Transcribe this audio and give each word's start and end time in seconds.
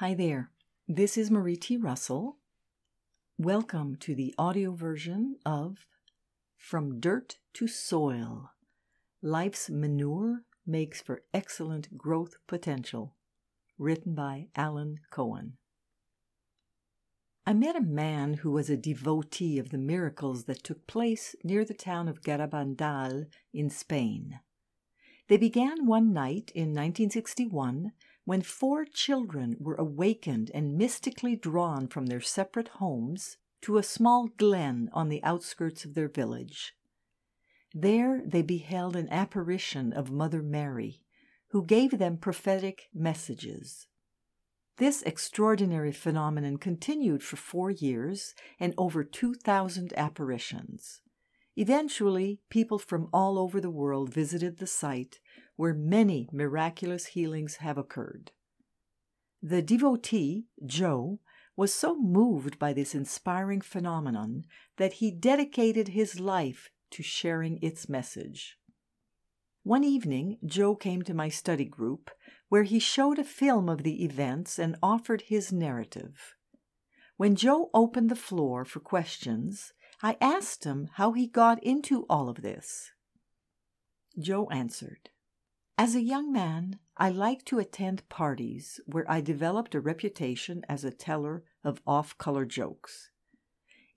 Hi 0.00 0.12
there. 0.12 0.50
This 0.86 1.16
is 1.16 1.30
Marie 1.30 1.56
T. 1.56 1.78
Russell. 1.78 2.36
Welcome 3.38 3.96
to 4.00 4.14
the 4.14 4.34
audio 4.36 4.72
version 4.72 5.36
of 5.46 5.86
From 6.58 7.00
Dirt 7.00 7.38
to 7.54 7.66
Soil 7.66 8.50
Life's 9.22 9.70
Manure 9.70 10.42
Makes 10.66 11.00
for 11.00 11.22
Excellent 11.32 11.96
Growth 11.96 12.34
Potential, 12.46 13.14
written 13.78 14.14
by 14.14 14.48
Alan 14.54 15.00
Cohen. 15.10 15.54
I 17.46 17.54
met 17.54 17.74
a 17.74 17.80
man 17.80 18.34
who 18.34 18.50
was 18.50 18.68
a 18.68 18.76
devotee 18.76 19.58
of 19.58 19.70
the 19.70 19.78
miracles 19.78 20.44
that 20.44 20.62
took 20.62 20.86
place 20.86 21.34
near 21.42 21.64
the 21.64 21.72
town 21.72 22.06
of 22.06 22.20
Garabandal 22.20 23.28
in 23.54 23.70
Spain. 23.70 24.40
They 25.28 25.38
began 25.38 25.86
one 25.86 26.12
night 26.12 26.52
in 26.54 26.74
1961 26.74 27.92
when 28.26 28.42
four 28.42 28.84
children 28.84 29.56
were 29.58 29.76
awakened 29.76 30.50
and 30.52 30.76
mystically 30.76 31.36
drawn 31.36 31.86
from 31.86 32.06
their 32.06 32.20
separate 32.20 32.68
homes 32.68 33.38
to 33.62 33.78
a 33.78 33.82
small 33.82 34.28
glen 34.36 34.90
on 34.92 35.08
the 35.08 35.22
outskirts 35.22 35.84
of 35.84 35.94
their 35.94 36.08
village. 36.08 36.74
There 37.72 38.20
they 38.26 38.42
beheld 38.42 38.96
an 38.96 39.08
apparition 39.10 39.92
of 39.92 40.10
Mother 40.10 40.42
Mary, 40.42 41.02
who 41.50 41.64
gave 41.64 41.98
them 41.98 42.16
prophetic 42.16 42.88
messages. 42.92 43.86
This 44.78 45.02
extraordinary 45.02 45.92
phenomenon 45.92 46.58
continued 46.58 47.22
for 47.22 47.36
four 47.36 47.70
years 47.70 48.34
and 48.58 48.74
over 48.76 49.04
2,000 49.04 49.92
apparitions. 49.96 51.00
Eventually, 51.54 52.40
people 52.50 52.78
from 52.78 53.08
all 53.12 53.38
over 53.38 53.60
the 53.60 53.70
world 53.70 54.12
visited 54.12 54.58
the 54.58 54.66
site 54.66 55.20
where 55.56 55.74
many 55.74 56.28
miraculous 56.32 57.06
healings 57.06 57.56
have 57.56 57.78
occurred. 57.78 58.30
The 59.42 59.62
devotee, 59.62 60.46
Joe, 60.64 61.20
was 61.56 61.72
so 61.72 61.96
moved 61.98 62.58
by 62.58 62.72
this 62.72 62.94
inspiring 62.94 63.62
phenomenon 63.62 64.44
that 64.76 64.94
he 64.94 65.10
dedicated 65.10 65.88
his 65.88 66.20
life 66.20 66.70
to 66.90 67.02
sharing 67.02 67.58
its 67.62 67.88
message. 67.88 68.58
One 69.62 69.82
evening, 69.82 70.38
Joe 70.44 70.76
came 70.76 71.02
to 71.02 71.14
my 71.14 71.28
study 71.28 71.64
group, 71.64 72.10
where 72.48 72.62
he 72.62 72.78
showed 72.78 73.18
a 73.18 73.24
film 73.24 73.68
of 73.68 73.82
the 73.82 74.04
events 74.04 74.58
and 74.58 74.76
offered 74.82 75.22
his 75.22 75.52
narrative. 75.52 76.36
When 77.16 77.34
Joe 77.34 77.70
opened 77.74 78.10
the 78.10 78.14
floor 78.14 78.64
for 78.64 78.78
questions, 78.78 79.72
I 80.02 80.16
asked 80.20 80.64
him 80.64 80.90
how 80.94 81.12
he 81.12 81.26
got 81.26 81.62
into 81.64 82.04
all 82.08 82.28
of 82.28 82.42
this. 82.42 82.90
Joe 84.18 84.48
answered, 84.50 85.08
As 85.78 85.94
a 85.94 86.00
young 86.00 86.32
man, 86.32 86.78
I 86.96 87.10
liked 87.10 87.44
to 87.46 87.58
attend 87.58 88.08
parties 88.08 88.80
where 88.86 89.04
I 89.10 89.20
developed 89.20 89.74
a 89.74 89.80
reputation 89.80 90.64
as 90.70 90.84
a 90.84 90.90
teller 90.90 91.44
of 91.62 91.82
off 91.86 92.16
color 92.16 92.46
jokes. 92.46 93.10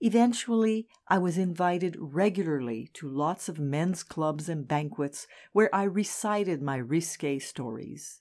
Eventually, 0.02 0.88
I 1.08 1.16
was 1.16 1.38
invited 1.38 1.96
regularly 1.98 2.90
to 2.94 3.08
lots 3.08 3.48
of 3.48 3.58
men's 3.58 4.02
clubs 4.02 4.46
and 4.46 4.68
banquets 4.68 5.26
where 5.52 5.74
I 5.74 5.84
recited 5.84 6.60
my 6.60 6.76
risque 6.76 7.38
stories. 7.38 8.20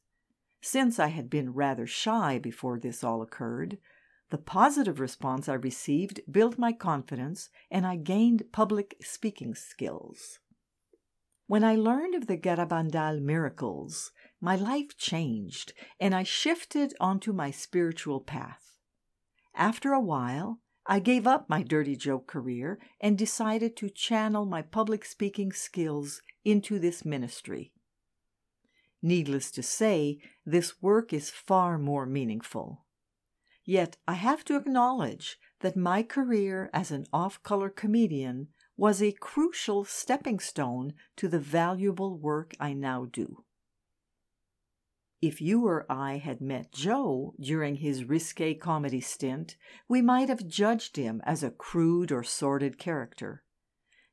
Since 0.62 0.98
I 0.98 1.08
had 1.08 1.30
been 1.30 1.54
rather 1.54 1.86
shy 1.86 2.40
before 2.40 2.80
this 2.80 3.04
all 3.04 3.22
occurred, 3.22 3.78
the 4.30 4.38
positive 4.38 5.02
response 5.02 5.50
I 5.50 5.56
received 5.56 6.22
built 6.32 6.58
my 6.58 6.72
confidence 6.72 7.50
and 7.70 7.86
I 7.86 7.98
gained 7.98 8.54
public 8.54 8.96
speaking 9.02 9.54
skills. 9.54 10.40
When 11.50 11.64
I 11.64 11.74
learned 11.74 12.14
of 12.14 12.28
the 12.28 12.38
Garabandal 12.38 13.24
miracles, 13.24 14.12
my 14.40 14.56
life 14.56 14.96
changed 15.00 15.74
and 16.00 16.14
I 16.14 16.22
shifted 16.22 16.94
onto 17.00 17.34
my 17.34 17.50
spiritual 17.50 18.22
path. 18.22 18.78
After 19.56 19.92
a 19.92 20.00
while, 20.00 20.60
I 20.86 21.00
gave 21.00 21.26
up 21.26 21.50
my 21.50 21.64
dirty 21.64 21.96
joke 21.96 22.28
career 22.28 22.78
and 23.02 23.18
decided 23.18 23.76
to 23.78 23.90
channel 23.90 24.46
my 24.46 24.62
public 24.62 25.04
speaking 25.04 25.52
skills 25.52 26.22
into 26.46 26.78
this 26.78 27.04
ministry. 27.04 27.74
Needless 29.02 29.50
to 29.54 29.64
say, 29.64 30.20
this 30.46 30.84
work 30.84 31.12
is 31.12 31.32
far 31.32 31.80
more 31.80 32.06
meaningful. 32.06 32.86
Yet 33.66 33.98
I 34.08 34.14
have 34.14 34.46
to 34.46 34.56
acknowledge 34.56 35.40
that 35.62 35.76
my 35.76 36.04
career 36.04 36.70
as 36.74 36.92
an 36.92 37.08
off 37.12 37.42
color 37.42 37.72
comedian 37.72 38.50
was 38.80 39.02
a 39.02 39.12
crucial 39.12 39.84
stepping 39.84 40.40
stone 40.40 40.94
to 41.18 41.28
the 41.28 41.38
valuable 41.38 42.18
work 42.18 42.56
I 42.62 42.72
now 42.72 43.04
do. 43.12 43.44
If 45.22 45.42
you 45.42 45.66
or 45.66 45.86
I 45.92 46.16
had 46.16 46.40
met 46.40 46.72
Joe 46.72 47.34
during 47.38 47.76
his 47.76 48.06
risque 48.06 48.54
comedy 48.54 49.02
stint, 49.02 49.58
we 49.90 50.02
might 50.02 50.30
have 50.30 50.48
judged 50.48 50.96
him 50.96 51.22
as 51.26 51.44
a 51.44 51.52
crude 51.52 52.10
or 52.10 52.24
sordid 52.24 52.78
character. 52.78 53.44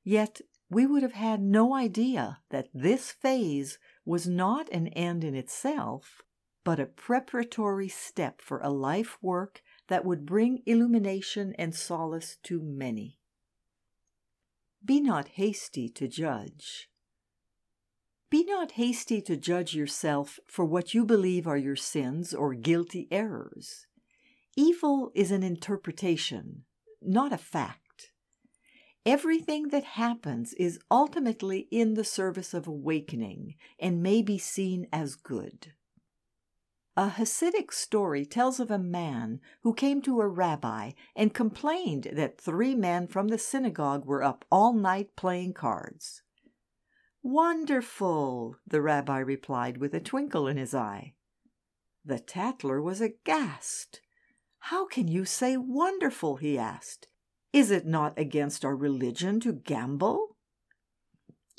Yet 0.03 0.41
we 0.69 0.84
would 0.84 1.04
have 1.04 1.12
had 1.12 1.41
no 1.41 1.72
idea 1.72 2.41
that 2.50 2.66
this 2.75 3.12
phase 3.12 3.78
was 4.04 4.27
not 4.27 4.69
an 4.71 4.88
end 4.88 5.22
in 5.22 5.37
itself, 5.37 6.22
but 6.65 6.81
a 6.81 6.87
preparatory 6.87 7.88
step 7.88 8.41
for 8.41 8.59
a 8.59 8.71
life 8.71 9.16
work 9.22 9.62
that 9.87 10.04
would 10.04 10.27
bring 10.27 10.65
illumination 10.66 11.54
and 11.56 11.72
solace 11.72 12.37
to 12.43 12.60
many. 12.60 13.16
Be 14.84 15.00
not 15.00 15.28
hasty 15.28 15.88
to 15.91 16.09
judge. 16.09 16.88
Be 18.31 18.44
not 18.44 18.72
hasty 18.72 19.20
to 19.22 19.37
judge 19.37 19.75
yourself 19.75 20.38
for 20.48 20.64
what 20.64 20.94
you 20.94 21.04
believe 21.04 21.47
are 21.47 21.56
your 21.56 21.76
sins 21.76 22.34
or 22.34 22.54
guilty 22.54 23.06
errors. 23.10 23.86
Evil 24.56 25.12
is 25.15 25.31
an 25.31 25.42
interpretation, 25.42 26.65
not 27.00 27.32
a 27.32 27.38
fact. 27.38 28.10
Everything 29.04 29.69
that 29.69 29.84
happens 29.84 30.53
is 30.54 30.81
ultimately 30.91 31.69
in 31.70 31.94
the 31.94 32.03
service 32.03 32.53
of 32.53 32.66
awakening 32.66 33.54
and 33.78 34.03
may 34.03 34.22
be 34.22 34.38
seen 34.38 34.88
as 34.92 35.15
good. 35.15 35.75
A 36.98 37.10
Hasidic 37.10 37.74
story 37.74 38.24
tells 38.24 38.58
of 38.58 38.70
a 38.70 38.78
man 38.78 39.40
who 39.62 39.74
came 39.74 40.00
to 40.02 40.22
a 40.22 40.26
rabbi 40.26 40.92
and 41.14 41.34
complained 41.34 42.08
that 42.14 42.40
three 42.40 42.74
men 42.74 43.06
from 43.06 43.28
the 43.28 43.36
synagogue 43.36 44.06
were 44.06 44.22
up 44.22 44.46
all 44.50 44.72
night 44.72 45.14
playing 45.14 45.52
cards. 45.52 46.22
Wonderful, 47.22 48.56
the 48.66 48.80
rabbi 48.80 49.18
replied 49.18 49.76
with 49.76 49.92
a 49.92 50.00
twinkle 50.00 50.48
in 50.48 50.56
his 50.56 50.74
eye. 50.74 51.12
The 52.02 52.18
tattler 52.18 52.80
was 52.80 53.02
aghast. 53.02 54.00
How 54.60 54.86
can 54.86 55.06
you 55.06 55.26
say 55.26 55.58
wonderful? 55.58 56.36
he 56.36 56.56
asked. 56.56 57.08
Is 57.52 57.70
it 57.70 57.84
not 57.84 58.18
against 58.18 58.64
our 58.64 58.76
religion 58.76 59.38
to 59.40 59.52
gamble? 59.52 60.36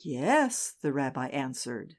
Yes, 0.03 0.73
the 0.81 0.91
rabbi 0.91 1.27
answered. 1.27 1.95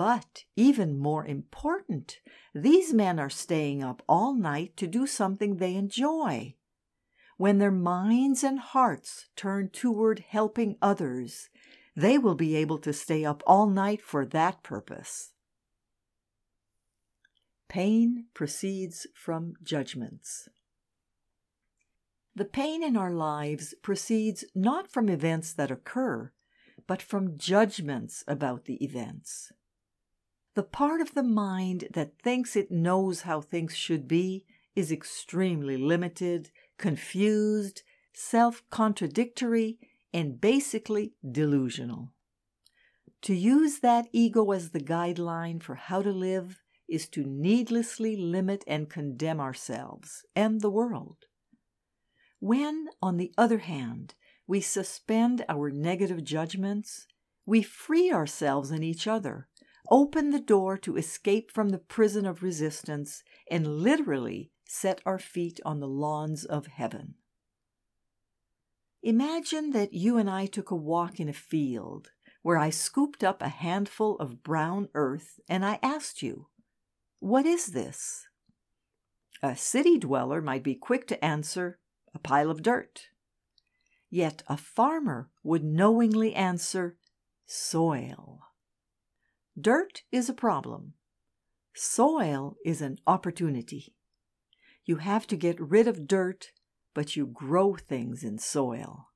But 0.00 0.44
even 0.56 0.96
more 0.96 1.26
important, 1.26 2.20
these 2.54 2.94
men 2.94 3.18
are 3.18 3.28
staying 3.28 3.82
up 3.82 4.02
all 4.08 4.32
night 4.32 4.74
to 4.78 4.86
do 4.86 5.06
something 5.06 5.58
they 5.58 5.74
enjoy. 5.74 6.54
When 7.36 7.58
their 7.58 7.70
minds 7.70 8.42
and 8.42 8.60
hearts 8.60 9.28
turn 9.36 9.68
toward 9.68 10.20
helping 10.20 10.78
others, 10.80 11.50
they 11.94 12.16
will 12.16 12.34
be 12.34 12.56
able 12.56 12.78
to 12.78 12.94
stay 12.94 13.26
up 13.26 13.42
all 13.46 13.66
night 13.66 14.00
for 14.00 14.24
that 14.24 14.62
purpose. 14.62 15.32
Pain 17.68 18.24
proceeds 18.32 19.06
from 19.14 19.52
judgments. 19.62 20.48
The 22.34 22.46
pain 22.46 22.82
in 22.82 22.96
our 22.96 23.12
lives 23.12 23.74
proceeds 23.82 24.46
not 24.54 24.90
from 24.90 25.10
events 25.10 25.52
that 25.52 25.70
occur, 25.70 26.32
but 26.86 27.02
from 27.02 27.36
judgments 27.36 28.24
about 28.26 28.64
the 28.64 28.82
events. 28.82 29.52
The 30.60 30.66
part 30.66 31.00
of 31.00 31.14
the 31.14 31.22
mind 31.22 31.88
that 31.94 32.18
thinks 32.18 32.54
it 32.54 32.70
knows 32.70 33.22
how 33.22 33.40
things 33.40 33.74
should 33.74 34.06
be 34.06 34.44
is 34.76 34.92
extremely 34.92 35.78
limited, 35.78 36.50
confused, 36.76 37.80
self 38.12 38.62
contradictory, 38.68 39.78
and 40.12 40.38
basically 40.38 41.14
delusional. 41.26 42.12
To 43.22 43.34
use 43.34 43.78
that 43.78 44.08
ego 44.12 44.50
as 44.50 44.72
the 44.72 44.80
guideline 44.80 45.62
for 45.62 45.76
how 45.76 46.02
to 46.02 46.12
live 46.12 46.60
is 46.86 47.08
to 47.08 47.24
needlessly 47.24 48.14
limit 48.14 48.62
and 48.66 48.90
condemn 48.90 49.40
ourselves 49.40 50.26
and 50.36 50.60
the 50.60 50.68
world. 50.68 51.24
When, 52.38 52.88
on 53.00 53.16
the 53.16 53.32
other 53.38 53.60
hand, 53.60 54.14
we 54.46 54.60
suspend 54.60 55.42
our 55.48 55.70
negative 55.70 56.22
judgments, 56.22 57.06
we 57.46 57.62
free 57.62 58.12
ourselves 58.12 58.70
and 58.70 58.84
each 58.84 59.06
other 59.06 59.48
open 59.90 60.30
the 60.30 60.40
door 60.40 60.78
to 60.78 60.96
escape 60.96 61.50
from 61.50 61.70
the 61.70 61.78
prison 61.78 62.24
of 62.24 62.42
resistance 62.42 63.24
and 63.50 63.66
literally 63.66 64.50
set 64.66 65.00
our 65.04 65.18
feet 65.18 65.58
on 65.64 65.80
the 65.80 65.88
lawns 65.88 66.44
of 66.44 66.66
heaven. 66.66 67.14
Imagine 69.02 69.70
that 69.70 69.92
you 69.94 70.16
and 70.18 70.30
I 70.30 70.46
took 70.46 70.70
a 70.70 70.76
walk 70.76 71.18
in 71.18 71.28
a 71.28 71.32
field 71.32 72.10
where 72.42 72.58
I 72.58 72.70
scooped 72.70 73.24
up 73.24 73.42
a 73.42 73.48
handful 73.48 74.16
of 74.16 74.42
brown 74.42 74.88
earth 74.94 75.40
and 75.48 75.64
I 75.64 75.78
asked 75.82 76.22
you, 76.22 76.48
What 77.18 77.46
is 77.46 77.68
this? 77.68 78.26
A 79.42 79.56
city 79.56 79.98
dweller 79.98 80.42
might 80.42 80.62
be 80.62 80.74
quick 80.74 81.06
to 81.08 81.24
answer, 81.24 81.78
a 82.14 82.18
pile 82.18 82.50
of 82.50 82.62
dirt. 82.62 83.08
Yet 84.10 84.42
a 84.48 84.56
farmer 84.56 85.30
would 85.42 85.64
knowingly 85.64 86.34
answer, 86.34 86.96
soil. 87.46 88.40
Dirt 89.60 90.02
is 90.12 90.28
a 90.28 90.34
problem. 90.34 90.94
Soil 91.74 92.56
is 92.64 92.80
an 92.80 92.98
opportunity. 93.06 93.94
You 94.84 94.96
have 94.96 95.26
to 95.26 95.36
get 95.36 95.60
rid 95.60 95.88
of 95.88 96.06
dirt, 96.06 96.52
but 96.94 97.16
you 97.16 97.26
grow 97.26 97.74
things 97.74 98.22
in 98.22 98.38
soil. 98.38 99.08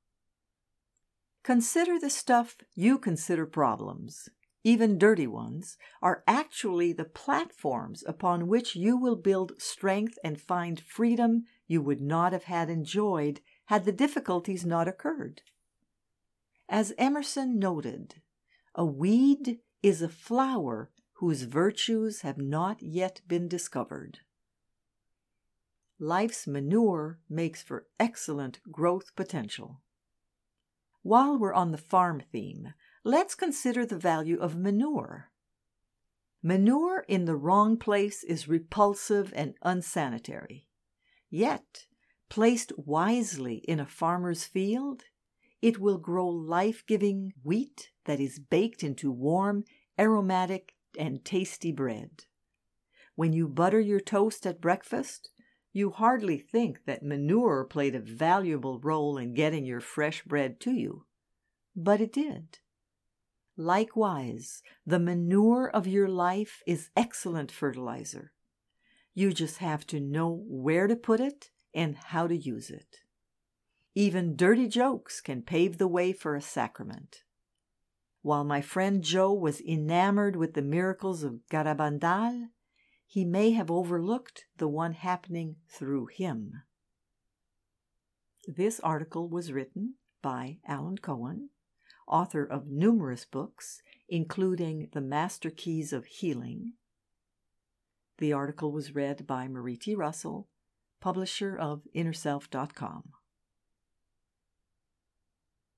Consider 1.44 1.99
the 1.99 2.11
stuff 2.11 2.56
you 2.75 2.99
consider 2.99 3.46
problems, 3.46 4.29
even 4.64 4.99
dirty 4.99 5.26
ones, 5.26 5.76
are 6.02 6.25
actually 6.26 6.93
the 6.93 7.05
platforms 7.05 8.02
upon 8.06 8.49
which 8.49 8.75
you 8.75 8.96
will 8.96 9.17
build 9.17 9.52
strength 9.58 10.19
and 10.25 10.41
find 10.41 10.81
freedom 10.81 11.44
you 11.67 11.81
would 11.81 12.00
not 12.00 12.32
have 12.32 12.44
had 12.44 12.69
enjoyed 12.69 13.41
had 13.67 13.85
the 13.85 13.93
difficulties 13.93 14.67
not 14.67 14.88
occurred. 14.88 15.43
As 16.69 16.93
Emerson 16.99 17.58
noted, 17.58 18.17
a 18.75 18.85
weed 18.85 19.61
is 19.85 20.01
a 20.01 20.09
flower 20.09 20.91
whose 21.19 21.43
virtues 21.43 22.23
have 22.23 22.39
not 22.39 22.83
yet 22.83 23.21
been 23.29 23.47
discovered. 23.47 24.21
Life's 25.99 26.47
manure 26.47 27.19
makes 27.29 27.63
for 27.63 27.87
excellent 28.01 28.61
growth 28.73 29.15
potential. 29.15 29.83
While 31.03 31.39
we're 31.39 31.53
on 31.53 31.71
the 31.71 31.77
farm 31.77 32.23
theme, 32.33 32.73
let's 33.05 33.35
consider 33.35 33.85
the 33.85 33.99
value 33.99 34.41
of 34.41 34.57
manure. 34.57 35.31
Manure 36.43 37.05
in 37.07 37.27
the 37.27 37.37
wrong 37.37 37.77
place 37.77 38.25
is 38.25 38.49
repulsive 38.49 39.35
and 39.37 39.53
unsanitary. 39.61 40.67
Yet, 41.29 41.85
placed 42.31 42.73
wisely 42.79 43.57
in 43.69 43.81
a 43.81 43.87
farmer's 43.87 44.45
field, 44.45 45.05
it 45.65 45.81
will 45.81 45.97
grow 45.97 46.29
life 46.29 46.85
giving 46.87 47.33
wheat 47.43 47.89
that 48.05 48.21
is 48.21 48.39
baked 48.39 48.83
into 48.83 49.11
warm, 49.11 49.65
aromatic, 49.99 50.75
and 50.99 51.25
tasty 51.25 51.73
bread. 51.73 52.25
When 53.15 53.33
you 53.33 53.49
butter 53.49 53.81
your 53.81 53.99
toast 53.99 54.47
at 54.47 54.61
breakfast, 54.61 55.31
you 55.73 55.89
hardly 55.89 56.37
think 56.37 56.85
that 56.85 57.03
manure 57.03 57.65
played 57.65 57.95
a 57.95 58.01
valuable 58.01 58.79
role 58.79 59.17
in 59.17 59.33
getting 59.33 59.65
your 59.65 59.81
fresh 59.81 60.23
bread 60.25 60.61
to 60.61 60.71
you. 60.71 61.07
But 61.75 62.03
it 62.03 62.13
did. 62.13 62.59
Likewise, 63.57 64.61
the 64.85 64.99
manure 64.99 65.71
of 65.71 65.87
your 65.87 66.09
life 66.09 66.61
is 66.67 66.91
excellent 66.95 67.51
fertilizer. 67.51 68.33
You 69.15 69.33
just 69.33 69.59
have 69.59 69.87
to 69.87 69.99
know 69.99 70.45
where 70.47 70.87
to 70.89 70.95
put 70.95 71.21
it 71.21 71.53
and 71.73 71.97
how 71.97 72.27
to 72.27 72.37
use 72.37 72.69
it. 72.69 72.99
Even 73.94 74.35
dirty 74.35 74.67
jokes 74.67 75.20
can 75.20 75.43
pave 75.43 75.79
the 75.79 75.87
way 75.87 76.12
for 76.12 76.35
a 76.35 76.41
sacrament. 76.41 77.23
While 78.23 78.44
my 78.44 78.61
friend 78.61 79.02
Joe 79.02 79.32
was 79.32 79.61
enamored 79.61 80.35
with 80.35 80.55
the 80.55 80.62
miracles 80.62 81.23
of 81.23 81.41
Garabandal, 81.50 82.49
he 83.06 83.25
may 83.25 83.52
have 83.52 83.70
overlooked 83.70 84.46
the 84.56 84.67
one 84.67 84.94
happening 84.94 85.56
through 85.69 86.06
him. 86.06 86.62
This 88.49 88.81
article 88.81 89.29
was 89.29 89.52
written 89.52 89.94
by 90.23 90.58
Alan 90.67 90.99
Cohen, 90.99 91.50
author 92.08 92.44
of 92.44 92.67
numerous 92.67 93.25
books, 93.25 93.81
including 94.08 94.88
The 94.93 95.00
Master 95.00 95.50
Keys 95.50 95.93
of 95.93 96.06
Healing. 96.06 96.73
The 98.19 98.32
article 98.32 98.73
was 98.73 98.94
read 98.94 99.26
by 99.26 99.49
Marie 99.49 99.76
T. 99.76 99.94
Russell, 99.94 100.49
publisher 101.00 101.56
of 101.56 101.82
InnerSelf.com. 101.94 103.05